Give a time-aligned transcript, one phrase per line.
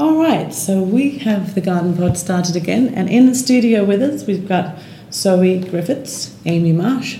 [0.00, 4.00] All right, so we have the Garden Pod started again, and in the studio with
[4.00, 4.78] us we've got
[5.12, 7.18] Zoe Griffiths, Amy Marsh,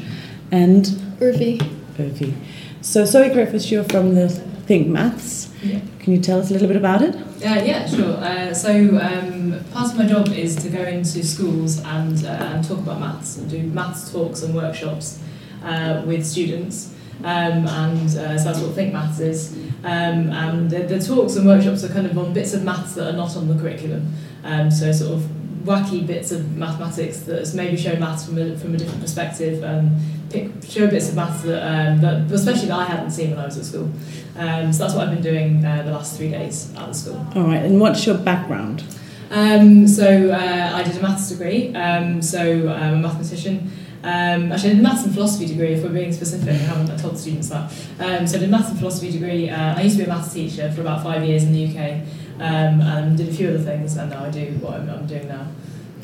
[0.50, 0.86] and
[1.20, 1.58] Urvi.
[1.98, 2.34] Urvi.
[2.80, 5.52] So Zoe Griffiths, you're from the Think Maths.
[5.62, 5.80] Yeah.
[5.98, 7.14] Can you tell us a little bit about it?
[7.16, 8.16] Uh, yeah, sure.
[8.16, 12.66] Uh, so um, part of my job is to go into schools and, uh, and
[12.66, 15.20] talk about maths and do maths talks and workshops
[15.62, 16.94] uh, with students.
[17.24, 19.56] Um, and uh, so that's what Think Maths is.
[19.84, 23.08] Um, and the, the talks and workshops are kind of on bits of maths that
[23.08, 24.12] are not on the curriculum.
[24.44, 25.20] Um, so sort of
[25.64, 30.00] wacky bits of mathematics that maybe show maths from a, from a different perspective and
[30.30, 33.46] pick, show bits of maths that, um, that especially that I hadn't seen when I
[33.46, 33.90] was at school.
[34.36, 37.26] Um, so that's what I've been doing uh, the last three days at the school.
[37.34, 38.84] All right, and what's your background?
[39.30, 43.70] Um, so uh, I did a maths degree, um, so I'm a mathematician.
[44.02, 46.48] Um, actually, I did a maths and philosophy degree, if we're being specific.
[46.48, 47.70] I haven't told students that.
[47.98, 49.50] Um, so I did a maths and philosophy degree.
[49.50, 52.02] Uh, I used to be a maths teacher for about five years in the UK
[52.40, 55.28] um, and did a few other things, and now I do what I'm, I'm doing
[55.28, 55.46] now.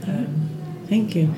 [0.06, 0.46] Um,
[0.88, 1.34] Thank you.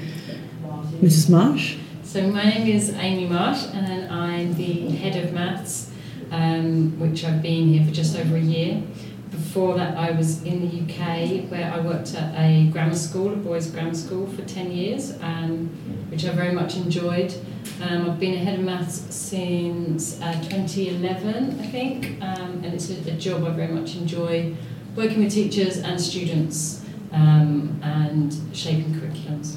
[1.00, 1.30] Mrs.
[1.30, 1.76] Marsh?
[2.02, 5.90] So my name is Amy Marsh and I'm the head of maths,
[6.30, 8.82] um, which I've been here for just over a year.
[9.30, 13.36] Before that I was in the UK where I worked at a grammar school, a
[13.36, 15.70] boys grammar school for 10 years, um,
[16.10, 17.34] which I very much enjoyed.
[17.82, 22.90] Um, I've been a head of maths since uh, 2011 I think, um, and it's
[22.90, 24.54] a, a job I very much enjoy,
[24.96, 29.56] working with teachers and students um, and shaping curriculums.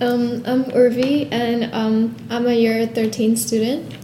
[0.00, 3.94] Um, I'm Urvi, and um, I'm a year 13 student.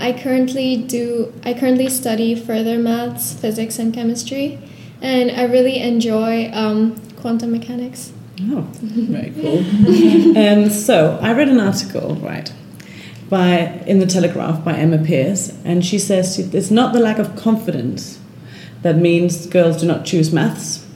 [0.00, 1.32] I currently do.
[1.44, 4.58] I currently study further maths, physics, and chemistry,
[5.00, 8.12] and I really enjoy um, quantum mechanics.
[8.42, 10.36] Oh, very cool.
[10.36, 12.52] um, so I read an article, right,
[13.28, 17.36] by in the Telegraph by Emma Pierce, and she says it's not the lack of
[17.36, 18.20] confidence
[18.82, 20.86] that means girls do not choose maths.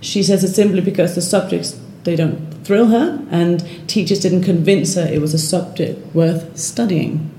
[0.00, 4.94] She says it's simply because the subjects they don't thrill her, and teachers didn't convince
[4.94, 7.30] her it was a subject worth studying.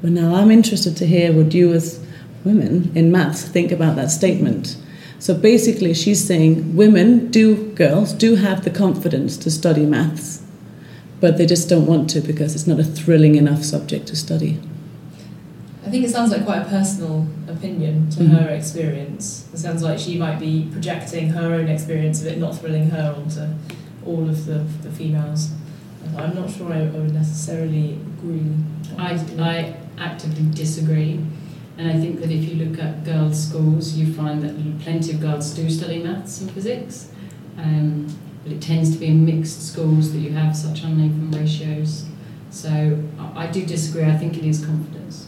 [0.00, 2.04] But now I'm interested to hear what you, as
[2.44, 4.76] women in maths, think about that statement.
[5.18, 10.42] So basically, she's saying women do, girls do have the confidence to study maths,
[11.20, 14.60] but they just don't want to because it's not a thrilling enough subject to study.
[15.84, 18.30] I think it sounds like quite a personal opinion to Mhm.
[18.38, 19.44] her experience.
[19.54, 23.14] It sounds like she might be projecting her own experience of it not thrilling her
[23.16, 23.40] onto
[24.04, 25.50] all of the, the females.
[26.16, 28.42] I'm not sure I, I would necessarily agree.
[28.98, 31.20] I, I actively disagree.
[31.78, 35.20] And I think that if you look at girls' schools, you find that plenty of
[35.20, 37.10] girls do study maths and physics.
[37.58, 38.06] Um,
[38.42, 42.06] but it tends to be in mixed schools that you have such uneven ratios.
[42.50, 44.04] So I, I do disagree.
[44.04, 45.26] I think it is confidence.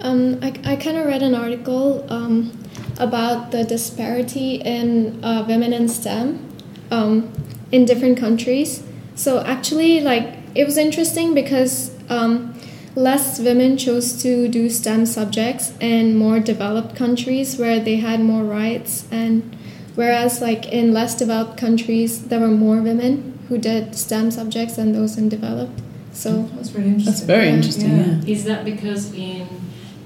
[0.00, 2.52] Um, I, I kind of read an article um,
[2.98, 6.48] about the disparity in uh, women in STEM
[6.90, 7.32] um,
[7.70, 8.82] in different countries.
[9.14, 12.54] So actually, like it was interesting because um,
[12.94, 18.42] less women chose to do STEM subjects in more developed countries where they had more
[18.42, 19.56] rights, and
[19.94, 24.92] whereas like in less developed countries there were more women who did STEM subjects than
[24.92, 25.80] those in developed.
[26.12, 27.12] So That's really interesting.
[27.12, 27.54] That's very Yeah.
[27.54, 28.06] interesting, Yeah.
[28.24, 28.32] yeah.
[28.34, 29.46] Is that because in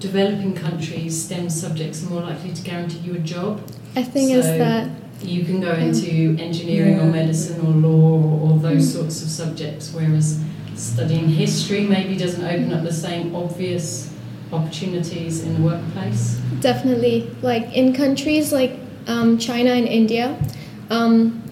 [0.00, 3.61] developing countries, STEM subjects are more likely to guarantee you a job?
[3.97, 4.89] I think is that
[5.23, 8.93] You can go into engineering or medicine or law or, or those mm.
[8.97, 10.39] sorts of subjects, whereas
[10.75, 14.12] studying history maybe doesn't open up the same obvious
[14.53, 16.41] opportunities in the workplace.
[16.61, 17.31] Definitely.
[17.43, 20.39] Like in countries like um, China and India,
[20.91, 21.43] um,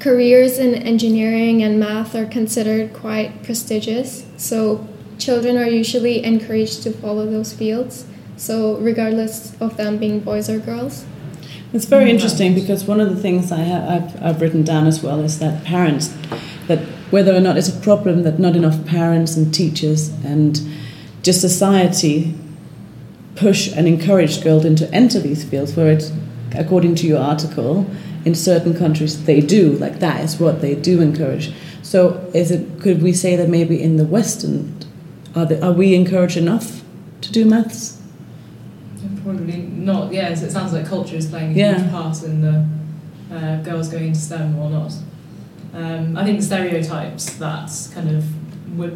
[0.00, 4.26] careers in engineering and math are considered quite prestigious.
[4.36, 4.86] So
[5.18, 8.06] children are usually encouraged to follow those fields.
[8.36, 11.04] So regardless of them being boys or girls.
[11.72, 15.02] It's very interesting because one of the things I have, I've, I've written down as
[15.02, 16.14] well is that parents,
[16.66, 16.80] that
[17.12, 20.60] whether or not it's a problem that not enough parents and teachers and
[21.22, 22.34] just society
[23.36, 26.10] push and encourage girls into enter these fields where it's,
[26.56, 27.86] according to your article,
[28.24, 31.52] in certain countries they do, like that is what they do encourage.
[31.82, 34.74] So is it, could we say that maybe in the Western,
[35.34, 36.82] are, the, are we encouraged enough
[37.20, 38.00] to do maths?
[39.22, 40.12] Probably not.
[40.12, 41.78] Yeah, so it sounds like culture is playing a Yeah.
[41.78, 42.66] huge part in the
[43.34, 44.92] uh, girls going into STEM or not.
[45.74, 48.24] Um, I think the stereotypes that kind of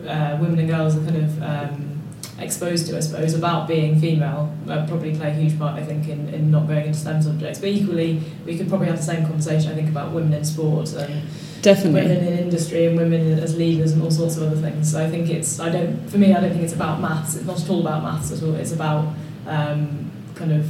[0.07, 2.03] uh, women and girls are kind of um,
[2.39, 6.09] exposed to, I suppose, about being female uh, probably play a huge part, I think,
[6.09, 7.61] in, in not going into STEM subjects.
[7.61, 10.93] But equally, we could probably have the same conversation, I think, about women in sport
[10.93, 11.23] and
[11.63, 12.03] Definitely.
[12.03, 14.93] women in industry and women as leaders and all sorts of other things.
[14.93, 17.37] So I think it's I don't for me I don't think it's about maths.
[17.37, 18.55] It's not at all about maths at all.
[18.55, 19.15] It's about
[19.47, 20.67] um, kind of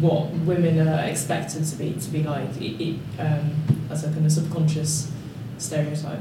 [0.00, 3.52] what women are expected to be to be like it, it, um,
[3.90, 5.12] as a kind of subconscious
[5.58, 6.20] stereotype.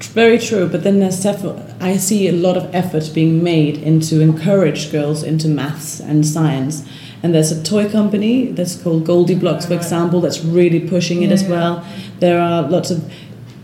[0.00, 1.44] Very true, but then there's def-
[1.80, 6.86] I see a lot of effort being made into encourage girls into maths and science.
[7.22, 11.34] And there's a toy company that's called GoldieBlox, for example, that's really pushing it Yeah,
[11.34, 11.86] as well.
[12.18, 13.10] There are lots of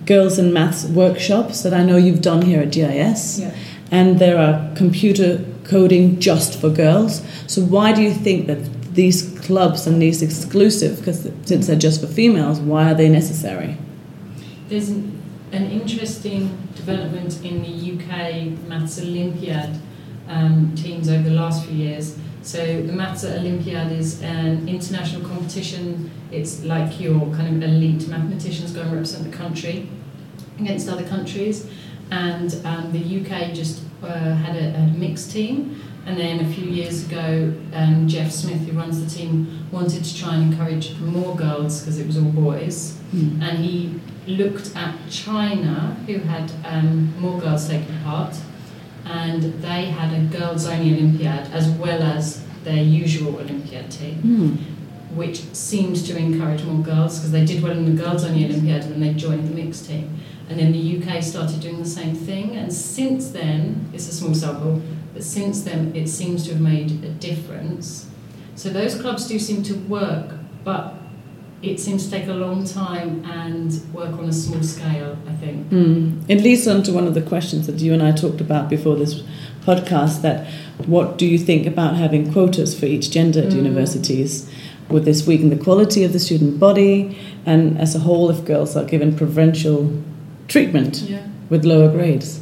[0.06, 3.40] girls in maths workshops that I know you've done here at GIS.
[3.40, 3.54] Yeah.
[3.90, 7.22] And there are computer coding just for girls.
[7.46, 12.00] So why do you think that these clubs and these exclusive, because since they're just
[12.00, 13.76] for females, why are they necessary?
[14.68, 15.22] There's an,
[15.52, 19.80] an interesting development in the UK Maths Olympiad
[20.28, 22.18] um, teams over the last few years.
[22.42, 26.10] So the Maths Olympiad is an international competition.
[26.30, 29.88] It's like your kind of elite mathematicians go and represent the country
[30.60, 31.66] against other countries.
[32.10, 35.80] And um, the UK just uh, had a, a mixed team.
[36.08, 40.16] And then a few years ago, um, Geoff Smith, who runs the team, wanted to
[40.16, 43.40] try and encourage more girls because it was all boys Hmm.
[43.42, 48.34] and he looked at China, who had um, more girls taking part,
[49.06, 55.16] and they had a girls only Olympiad as well as their usual Olympiad team, Hmm.
[55.16, 58.82] which seemed to encourage more girls because they did well in the girls only Olympiad
[58.84, 60.08] and then they joined the mixed team.
[60.50, 64.34] And then the UK started doing the same thing, and since then, it's a small
[64.34, 64.80] sample,
[65.14, 68.06] but since then it seems to have made a difference.
[68.56, 70.34] So those clubs do seem to work,
[70.64, 70.94] but
[71.62, 75.68] it seems to take a long time and work on a small scale, I think.
[75.70, 76.22] Mm.
[76.28, 78.94] It leads on to one of the questions that you and I talked about before
[78.96, 79.22] this
[79.64, 80.46] podcast that
[80.86, 83.56] what do you think about having quotas for each gender at Mm.
[83.56, 84.48] universities?
[84.88, 87.16] Would this weaken the quality of the student body?
[87.44, 89.90] And as a whole, if girls are given preferential
[90.46, 91.18] treatment Yeah.
[91.50, 92.40] with lower grades?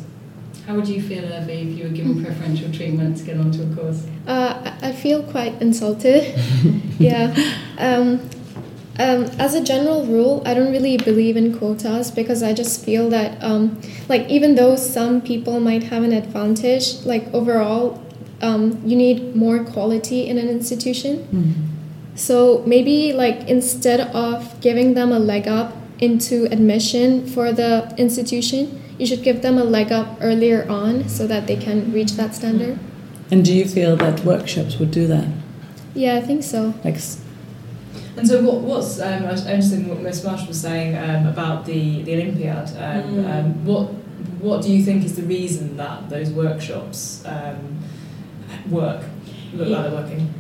[0.67, 3.77] How would you feel, Evie, if you were given preferential treatment to get onto a
[3.77, 4.05] course?
[4.27, 6.37] Uh, I feel quite insulted.
[6.99, 7.33] yeah.
[7.79, 8.29] Um,
[8.99, 13.09] um, as a general rule, I don't really believe in quotas because I just feel
[13.11, 18.03] that, um, like, even though some people might have an advantage, like, overall,
[18.43, 21.71] um, you need more quality in an institution.
[22.17, 28.83] So maybe, like, instead of giving them a leg up into admission for the institution,
[28.99, 32.35] you should give them a leg up earlier on so that they can reach that
[32.35, 32.79] standard.
[33.31, 35.27] And do you feel that workshops would do that?
[35.95, 36.75] Yeah, I think so.
[36.85, 36.99] Like,
[38.17, 41.27] And so, what, what's um, I was interested in what Miss Marsh was saying um,
[41.27, 42.69] about the the Olympiad.
[42.77, 43.31] Um, Mm.
[43.45, 43.87] um, what
[44.41, 47.79] what do you think is the reason that those workshops um,
[48.71, 49.03] work?
[49.55, 50.35] Look like they're working.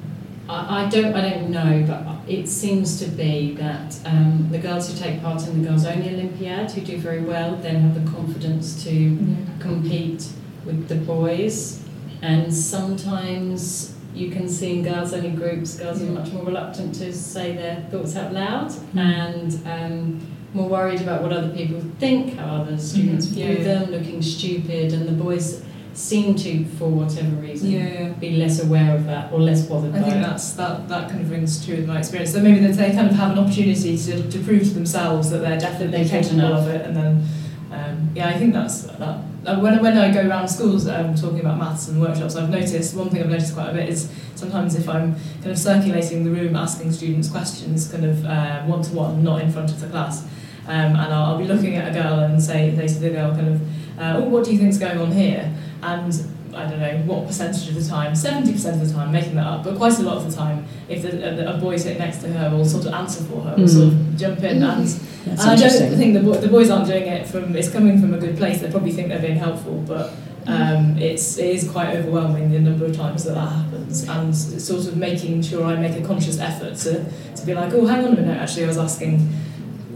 [0.48, 4.90] I, I don't I don't know, but it seems to be that um, the girls
[4.90, 8.10] who take part in the girls only Olympiad, who do very well, then have the
[8.10, 9.18] confidence to
[9.58, 10.28] compete
[10.64, 11.82] with the boys,
[12.22, 17.12] and sometimes you can see in girls only groups, girls are much more reluctant to
[17.12, 20.20] say their thoughts out loud and um,
[20.54, 23.32] more worried about what other people think, how other students Mhm.
[23.34, 23.64] view Yeah, yeah.
[23.64, 25.62] them, looking stupid, and the boys
[25.96, 28.08] seem to, for whatever reason, Yeah.
[28.20, 30.22] be less aware of that or less bothered I by think it.
[30.22, 32.32] that's that, that kind of rings true with my experience.
[32.32, 35.38] So maybe that they kind of have an opportunity to, to prove to themselves that
[35.38, 36.60] they're definitely capable enough.
[36.60, 37.24] of it, and then
[37.72, 39.20] um, yeah, I think that's that.
[39.62, 43.08] When, when I go around schools um, talking about maths and workshops, I've noticed one
[43.10, 46.56] thing I've noticed quite a bit is sometimes if I'm kind of circulating the room
[46.56, 48.24] asking students questions, kind of
[48.68, 50.24] one to one, not in front of the class,
[50.66, 53.30] um, and I'll, I'll be looking at a girl and say, say to the girl,
[53.34, 53.60] kind of,
[54.00, 55.52] uh, oh, what do you think's going on here?
[55.82, 56.12] And
[56.54, 58.48] I don't know what percentage of the time, 70%
[58.80, 61.10] of the time, making that up, but quite a lot of the time, if the,
[61.52, 63.68] a, a boy sitting next to her will sort of answer for her, will Mm.
[63.68, 67.02] sort of jump in and that's and I don't think the, the boys aren't doing
[67.06, 70.14] it from, it's coming from a good place, they probably think they're being helpful, but
[70.46, 74.86] um, it's, it is quite overwhelming the number of times that that happens, and sort
[74.86, 77.04] of making sure I make a conscious effort to,
[77.34, 79.28] to be like, oh, hang on a minute, actually, I was asking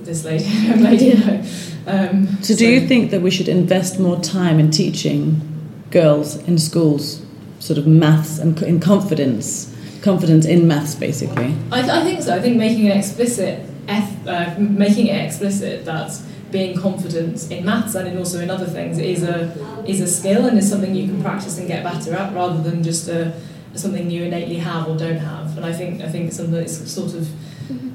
[0.03, 0.45] this lady,
[0.77, 1.13] lady.
[1.87, 5.41] Um, So, do you think that we should invest more time in teaching
[5.91, 7.25] girls in schools,
[7.59, 11.55] sort of maths and in confidence, confidence in maths, basically?
[11.73, 12.35] I, th- I think so.
[12.35, 16.21] I think making it explicit, eth- uh, making it explicit that
[16.51, 19.53] being confident in maths and in also in other things is a
[19.87, 22.83] is a skill and is something you can practice and get better at, rather than
[22.83, 23.33] just a
[23.75, 25.57] something you innately have or don't have.
[25.57, 27.29] And I think I think it's something that's sort of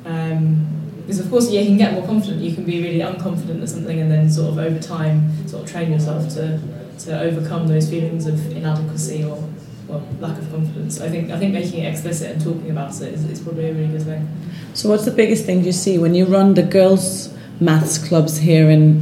[0.08, 0.66] um,
[1.02, 2.42] because of course yeah, you can get more confident.
[2.42, 5.70] You can be really unconfident at something, and then sort of over time sort of
[5.70, 6.60] train yourself to
[7.00, 9.44] to overcome those feelings of inadequacy or
[9.88, 11.00] well, lack of confidence.
[11.00, 13.74] I think I think making it explicit and talking about it is, is probably a
[13.74, 14.28] really good thing.
[14.74, 18.70] So, what's the biggest thing you see when you run the girls' maths clubs here
[18.70, 19.02] in,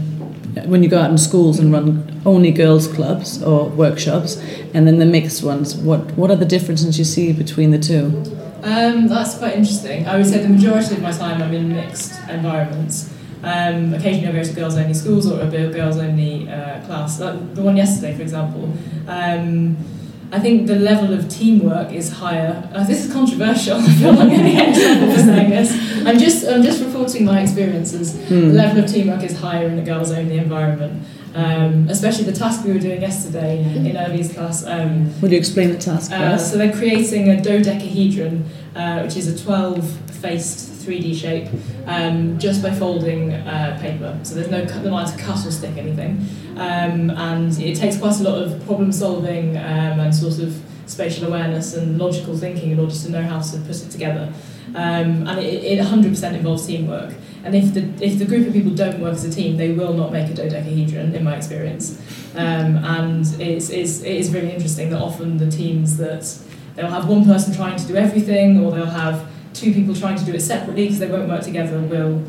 [0.68, 4.38] when you go out in schools and run only girls' clubs or workshops,
[4.74, 5.76] and then the mixed ones?
[5.76, 8.08] What What are the differences you see between the two?
[8.64, 10.08] Um, that's quite interesting.
[10.08, 13.10] I would say the majority of my time I'm in mixed environments.
[13.44, 17.20] Um, occasionally I go to girls only schools or a girls only uh, class.
[17.20, 18.72] Like the one yesterday, for example.
[19.08, 19.78] Um,
[20.32, 22.68] I think the level of teamwork is higher.
[22.74, 23.78] Uh, this is controversial.
[23.80, 25.72] I feel like I'm going to get trouble for saying this.
[26.08, 28.16] I'm just, I'm just reporting my experiences.
[28.28, 28.48] Hmm.
[28.48, 31.04] The level of teamwork is higher in a girls only environment.
[31.36, 34.66] Um, especially the task we were doing yesterday in Urvi's class.
[34.66, 38.46] Um, Will you explain the task uh, so they're creating a dodecahedron,
[38.76, 41.50] uh, which is a 12-faced 3D shape,
[41.88, 44.20] um, just by folding uh, paper.
[44.24, 47.98] So there's no cut, not allowed to cut or stick anything, um, and it takes
[47.98, 52.72] quite a lot of problem solving um, and sort of spatial awareness and logical thinking
[52.72, 54.32] in order to know how to put it together.
[54.75, 57.13] Um, and it, it 100% involves teamwork.
[57.44, 59.94] And if the if the group of people don't work as a team, they will
[59.94, 62.00] not make a dodecahedron, in my experience.
[62.36, 66.38] Um, and it's, it's, it is really interesting that often the teams that
[66.75, 70.25] they'll have one person trying to do everything, or they'll have two people trying to
[70.25, 72.24] do it separately because they won't work together, will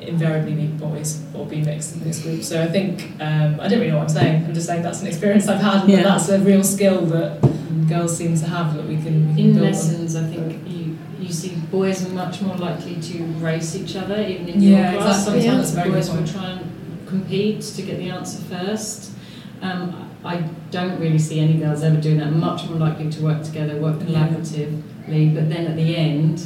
[0.00, 2.42] invariably be boys or be mixed in this group.
[2.42, 4.44] So I think um, I don't really know what I'm saying.
[4.44, 6.02] I'm just saying that's an experience I've had, and Yeah.
[6.02, 7.40] that's a real skill that
[7.88, 9.72] girls seem to have that we can, we can In build on.
[9.72, 14.20] lessons, I think you, you see boys are much more likely to race each other,
[14.20, 15.18] even in Yeah, your class.
[15.20, 15.42] exactly.
[15.42, 19.12] Sometimes That's a very boys will try and compete to get the answer first.
[19.62, 20.38] Um, I
[20.70, 22.32] don't really see any girls ever doing that.
[22.32, 24.28] Much more likely to work together, work Yeah.
[25.06, 26.42] But then at the end,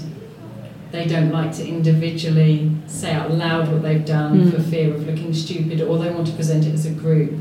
[0.93, 4.53] they don't like to individually say out loud what they've done Mm.
[4.55, 7.33] for fear of looking stupid, or they want to present it as a group.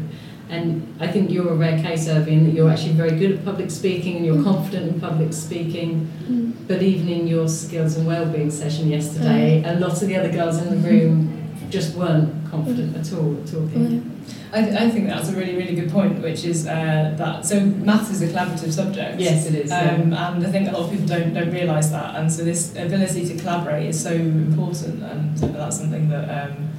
[0.52, 3.70] And I think you're a rare case, Irving, that you're actually very good at public
[3.70, 4.44] speaking and you're Mm.
[4.44, 6.08] confident in public speaking.
[6.32, 6.52] Mm.
[6.68, 10.60] But even in your skills and well-being session yesterday, a lot of the other girls
[10.62, 11.30] in the room
[11.70, 14.26] just weren't confident at all at talking.
[14.52, 18.10] I, I think that's a really, really good point, which is uh, that so maths
[18.10, 19.20] is a collaborative subject.
[19.20, 19.70] Yes, it is.
[19.70, 19.94] yeah.
[19.94, 22.76] Um, and I think a lot of people don't, don't realise that, and so this
[22.76, 26.70] ability to collaborate is so important, and that's something that um,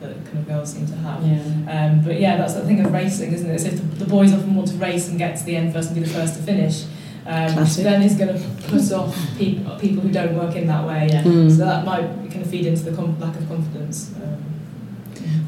[0.00, 1.22] that kind of girls seem to have.
[1.22, 1.90] yeah.
[1.90, 3.60] Um, but yeah, that's the thing of racing, isn't it?
[3.60, 5.90] So if the, the boys often want to race and get to the end first
[5.90, 6.84] and be the first to finish,
[7.26, 7.84] um, which Classic.
[7.84, 11.08] then is going to put off people people who don't work in that way.
[11.10, 11.22] Yeah.
[11.22, 11.50] Mm.
[11.50, 14.12] So that might kind of feed into the com- lack of confidence.
[14.16, 14.44] Um,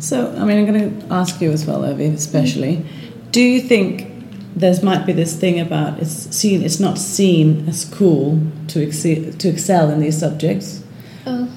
[0.00, 2.85] So, I mean, I'm going to ask you as well, Evie, especially.
[3.31, 4.09] Do you think
[4.57, 9.33] there might be this thing about it's seen, it's not seen as cool to excel,
[9.33, 10.83] to excel in these subjects?
[11.25, 11.49] Oh.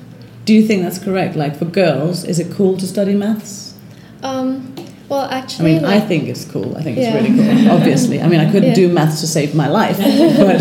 [0.46, 1.36] Do you think that's correct?
[1.36, 3.74] Like for girls, is it cool to study maths?
[4.22, 4.75] Um,
[5.10, 6.76] well, actually, I actually, mean, I think it's cool.
[6.78, 7.14] I think Yeah.
[7.16, 7.72] it's really cool.
[7.78, 8.76] Obviously, I mean, I couldn't Yeah.
[8.76, 9.98] do maths to save my life,
[10.38, 10.60] but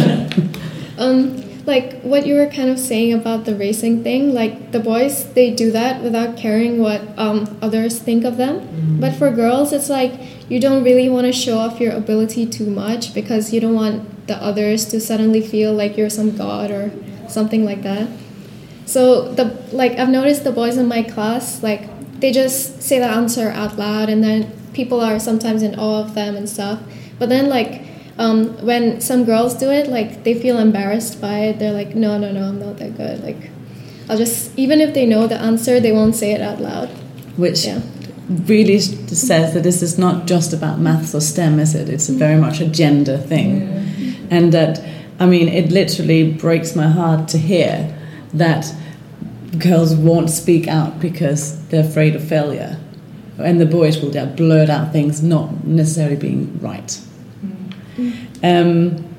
[0.99, 5.33] um, like what you were kind of saying about the racing thing, like the boys,
[5.33, 8.99] they do that without caring what um, others think of them.
[9.01, 10.13] But for girls, it's like
[10.51, 14.27] you don't really want to show off your ability too much because you don't want
[14.27, 16.91] the others to suddenly feel like you're some god or
[17.29, 18.09] something like that.
[18.87, 21.89] So the like I've noticed the boys in my class like
[22.21, 26.15] they just say the answer out loud and then people are sometimes in awe of
[26.15, 26.81] them and stuff.
[27.19, 27.83] But then like
[28.19, 31.59] um, when some girls do it, like they feel embarrassed by it.
[31.59, 33.23] They're like, no, no, no, I'm not that good.
[33.23, 33.51] Like
[34.09, 36.89] I'll just even if they know the answer, they won't say it out loud.
[37.37, 37.81] which Yeah.
[38.47, 41.89] really says that this is not just about maths or STEM, is it?
[41.89, 43.69] It's a very much a gender thing.
[44.31, 44.81] And that,
[45.21, 47.95] I mean, it literally breaks my heart to hear
[48.33, 48.73] that
[49.59, 52.79] girls won't speak out because they're afraid of failure.
[53.39, 57.01] And the boys will blurt out things not necessarily being right.
[58.43, 59.15] Um,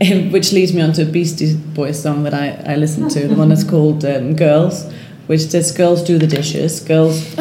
[0.30, 3.34] which leads me on to a Beastie Boys song that I, I listened to, the
[3.34, 4.92] one that's called um, Girls,
[5.26, 7.34] which says girls do the dishes, girls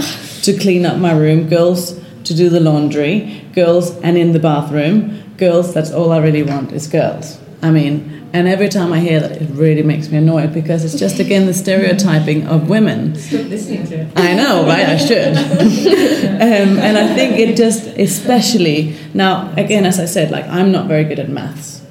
[0.44, 5.36] to clean up my room, girls to do the laundry, girls and in the bathroom,
[5.38, 7.40] girls, that's all I really want is girls.
[7.64, 11.00] I mean, and every time I hear that, it really makes me annoyed because it's
[11.00, 13.16] just again the stereotyping of women.
[13.16, 14.08] Stop listening to it.
[14.18, 14.90] I know, right?
[14.90, 15.38] I should.
[15.38, 20.88] um, and I think it just, especially now, again, as I said, like I'm not
[20.88, 21.86] very good at maths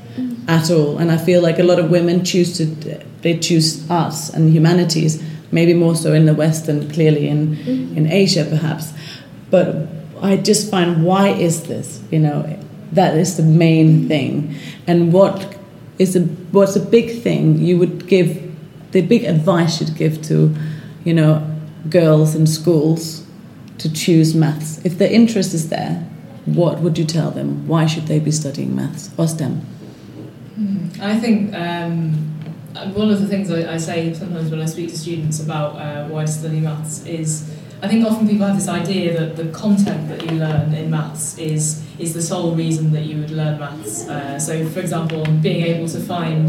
[0.47, 2.67] at all, and I feel like a lot of women choose to,
[3.23, 7.57] they choose arts and humanities, maybe more so in the West than clearly in
[7.97, 8.93] in Asia, perhaps.
[9.49, 9.89] But
[10.21, 12.03] I just find why is this?
[12.11, 12.59] You know,
[12.93, 14.55] that is the main thing,
[14.87, 15.62] and what
[15.99, 16.21] is a
[16.53, 18.51] what's a big thing you would give
[18.93, 20.55] the big advice you'd give to,
[21.05, 21.49] you know,
[21.89, 23.27] girls in schools
[23.79, 24.85] to choose maths?
[24.85, 26.09] If their interest is there,
[26.45, 27.67] what would you tell them?
[27.67, 29.67] Why should they be studying maths or STEM?
[31.01, 32.13] I think um,
[32.95, 36.09] one of the things I, I say sometimes when I speak to students about uh,
[36.09, 37.52] why to study maths is
[37.83, 41.37] I think often people have this idea that the content that you learn in maths
[41.37, 44.09] is is the sole reason that you would learn maths.
[44.09, 46.49] Uh, so, for example, being able to find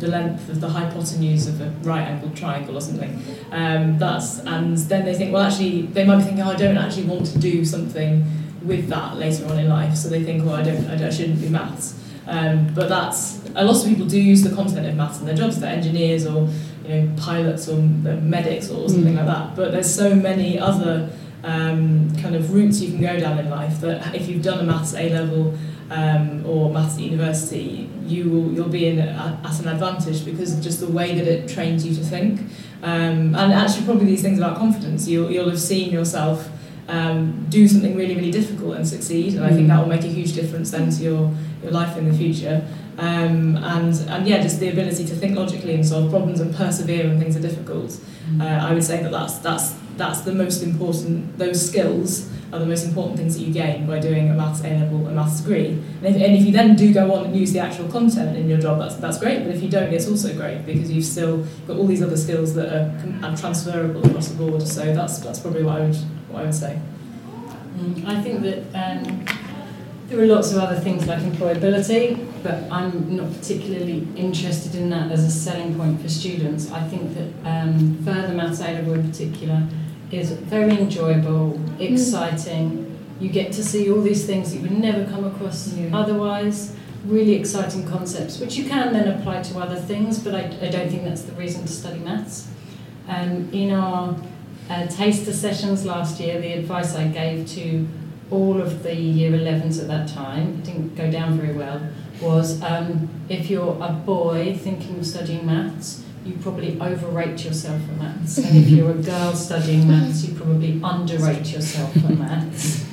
[0.00, 3.22] the length of the hypotenuse of a right angled triangle or something.
[3.52, 6.76] Um, that's and then they think, well, actually, they might be thinking, oh, I don't
[6.76, 8.24] actually want to do something
[8.64, 9.94] with that later on in life.
[9.94, 11.96] So they think, well, I don't, I, don't, I shouldn't do maths.
[12.26, 15.36] Um, but that's a lot of people do use the content of maths in their
[15.36, 15.60] jobs.
[15.60, 16.48] They're engineers or
[16.84, 19.16] you know pilots or medics or something mm.
[19.16, 19.56] like that.
[19.56, 21.10] But there's so many other
[21.44, 24.62] um, kind of routes you can go down in life that if you've done a
[24.62, 25.58] maths A level
[25.90, 30.56] um, or maths at university, you will you'll be in a, at an advantage because
[30.56, 32.40] of just the way that it trains you to think.
[32.82, 36.48] Um, and actually, probably these things about confidence, you'll you'll have seen yourself
[36.88, 40.08] um, do something really really difficult and succeed, and I think that will make a
[40.08, 42.66] huge difference then to your your life in the future.
[42.98, 47.08] Um, and and yeah, just the ability to think logically and solve problems and persevere
[47.08, 47.90] when things are difficult.
[48.30, 48.42] Mm.
[48.42, 51.38] Uh, I would say that that's that's that's the most important.
[51.38, 54.68] Those skills are the most important things that you gain by doing a maths A
[54.68, 55.68] level and maths degree.
[56.02, 58.46] And if, and if you then do go on and use the actual content in
[58.46, 59.42] your job, that's that's great.
[59.44, 62.54] But if you don't, it's also great because you've still got all these other skills
[62.54, 64.62] that are, are transferable across the board.
[64.68, 65.96] So that's that's probably what I would
[66.28, 66.78] what I would say.
[67.78, 68.58] Mm, I think that.
[68.74, 69.24] Um,
[70.12, 75.10] there are lots of other things like employability, but I'm not particularly interested in that
[75.10, 76.70] as a selling point for students.
[76.70, 79.66] I think that um, further maths A level in particular
[80.10, 81.80] is very enjoyable, mm.
[81.80, 82.94] exciting.
[83.20, 86.76] You get to see all these things that you would never come across otherwise.
[87.06, 90.90] Really exciting concepts, which you can then apply to other things, but I, I don't
[90.90, 92.48] think that's the reason to study maths.
[93.08, 94.14] Um, in our
[94.68, 97.88] uh, taster sessions last year, the advice I gave to
[98.32, 101.80] all of the year 11s at that time, it didn't go down very well,
[102.20, 107.92] was um, if you're a boy thinking of studying maths, you probably overrate yourself for
[107.92, 108.38] maths.
[108.38, 112.86] And if you're a girl studying maths, you probably underrate yourself for maths.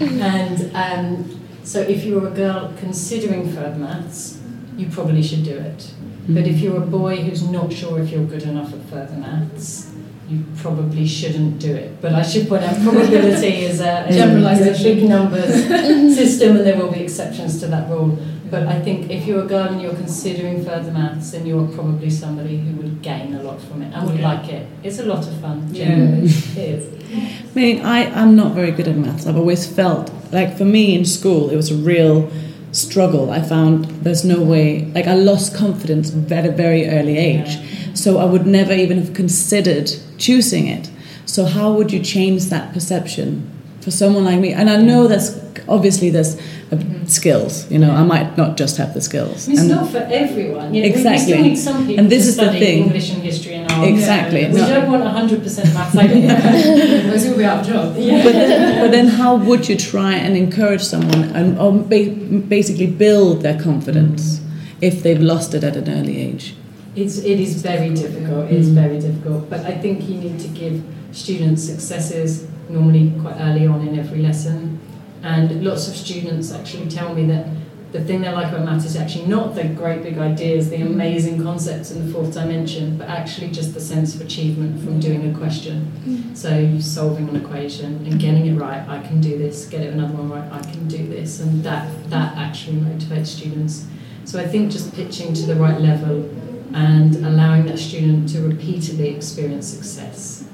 [0.00, 4.40] And um, so if you're a girl considering further maths,
[4.76, 5.92] you probably should do it.
[6.34, 6.62] But if mm.
[6.62, 9.90] you're a boy who's not sure if you're good enough at further maths,
[10.28, 12.00] you probably shouldn't do it.
[12.00, 16.10] But I should point out probability is a, a big numbers mm-hmm.
[16.10, 18.16] system, and there will be exceptions to that rule.
[18.48, 22.10] But I think if you're a girl and you're considering further maths, then you're probably
[22.10, 24.28] somebody who would gain a lot from it and would yeah.
[24.32, 24.68] like it.
[24.82, 26.28] It's a lot of fun, genuinely.
[26.28, 26.62] Yeah.
[26.62, 27.50] it is.
[27.50, 29.26] I mean, I, I'm not very good at maths.
[29.26, 32.30] I've always felt like for me in school, it was a real
[32.72, 33.30] struggle.
[33.30, 37.56] I found there's no way, like, I lost confidence at a very early age.
[37.56, 37.94] Yeah.
[37.94, 40.90] So I would never even have considered choosing it.
[41.26, 44.52] So how would you change that perception for someone like me?
[44.52, 47.06] And I know that's obviously there's mm-hmm.
[47.06, 47.70] skills.
[47.70, 49.48] You know, I might not just have the skills.
[49.48, 50.74] It's and not for everyone.
[50.74, 51.32] You know, exactly.
[51.32, 52.84] We still need some people and this is the thing.
[52.84, 53.88] English and history and art.
[53.88, 54.42] Exactly.
[54.42, 54.52] Yeah.
[54.52, 54.68] We no.
[54.68, 55.96] don't want 100% maths.
[55.96, 57.96] I don't Those will be out of job.
[57.96, 58.22] Yeah.
[58.22, 63.42] But, then, but then how would you try and encourage someone and or basically build
[63.42, 64.40] their confidence
[64.80, 66.54] if they've lost it at an early age?
[66.96, 68.50] It's, it is very difficult.
[68.50, 68.74] It's mm.
[68.74, 69.48] very difficult.
[69.48, 74.22] But I think you need to give students successes normally quite early on in every
[74.22, 74.80] lesson.
[75.22, 77.46] And lots of students actually tell me that
[77.92, 80.86] the thing they like about maths is actually not the great big ideas, the mm.
[80.86, 85.34] amazing concepts in the fourth dimension, but actually just the sense of achievement from doing
[85.34, 85.92] a question.
[86.04, 86.36] Mm.
[86.36, 90.14] So solving an equation and getting it right, I can do this, get it another
[90.14, 91.40] one right, I can do this.
[91.40, 93.86] And that that actually motivates students.
[94.24, 96.30] So I think just pitching to the right level
[96.72, 100.44] and allowing that student to repeatedly experience success.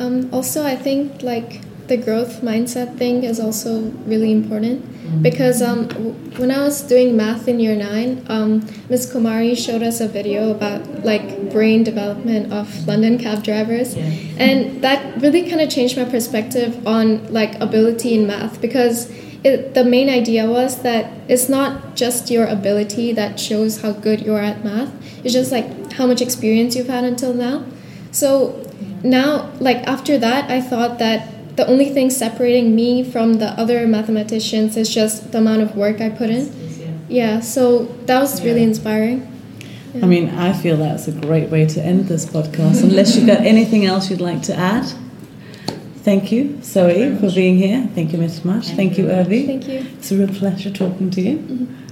[0.00, 1.60] Um, also, I think like
[1.90, 5.22] the growth mindset thing is also really important mm-hmm.
[5.22, 5.88] because um,
[6.38, 9.12] when I was doing math in year nine, um, Ms.
[9.12, 14.04] Kumari showed us a video about like brain development of London cab drivers, yeah.
[14.38, 19.10] and that really kind of changed my perspective on like ability in math because
[19.42, 24.20] it, the main idea was that it's not just your ability that shows how good
[24.24, 24.92] you are at math.
[25.24, 27.64] It's just like how much experience you've had until now.
[28.12, 28.64] So
[29.02, 33.86] now, like after that, I thought that the only thing separating me from the other
[33.86, 36.44] mathematicians is just the amount of work I put in.
[37.06, 39.18] Yeah, so that was really inspiring.
[39.92, 40.04] Yeah.
[40.04, 43.40] I mean, I feel that's a great way to end this podcast, unless you've got
[43.40, 44.86] anything else you'd like to add.
[46.08, 47.86] Thank you, Zoe, for being here.
[47.94, 48.68] Thank you, Miss Much.
[48.68, 49.44] Thank, Thank you, Urvi.
[49.44, 49.86] Thank you.
[49.98, 51.36] It's a real pleasure talking to you.
[51.36, 51.89] Mm-hmm.